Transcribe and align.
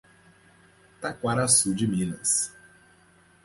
Taquaraçu 0.99 1.75
de 1.75 1.85
Minas 1.85 2.51